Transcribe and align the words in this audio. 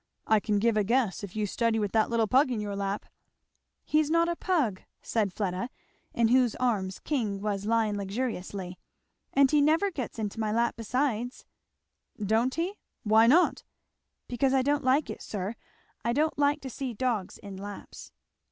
I 0.25 0.39
can 0.39 0.57
give 0.57 0.77
a 0.77 0.83
guess, 0.83 1.23
if 1.23 1.35
you 1.35 1.45
study 1.45 1.77
with 1.77 1.91
that 1.91 2.09
little 2.09 2.25
pug 2.25 2.49
in 2.49 2.59
your 2.59 2.75
lap." 2.75 3.05
"He 3.85 3.99
is 3.99 4.09
not 4.09 4.27
a 4.27 4.35
pug!" 4.35 4.81
said 5.03 5.31
Fleda, 5.31 5.69
in 6.11 6.29
whose 6.29 6.55
arms 6.55 6.97
King 6.97 7.39
was 7.39 7.67
lying 7.67 7.97
luxuriously, 7.97 8.79
"and 9.31 9.51
he 9.51 9.61
never 9.61 9.91
gets 9.91 10.17
into 10.17 10.39
my 10.39 10.51
lap 10.51 10.75
besides." 10.75 11.45
[Illustration: 12.15 12.15
"He 12.15 12.15
is 12.15 12.17
not 12.17 12.17
a 12.17 12.17
pug."] 12.17 12.27
"Don't 12.29 12.55
he! 12.55 12.73
Why 13.03 13.27
not?" 13.27 13.63
"Because 14.27 14.53
I 14.55 14.63
don't 14.63 14.83
like 14.83 15.11
it, 15.11 15.21
sir. 15.21 15.53
I 16.03 16.13
don't 16.13 16.39
like 16.39 16.61
to 16.61 16.69
see 16.71 16.95
dogs 16.95 17.37
in 17.37 17.55
laps." 17.57 18.11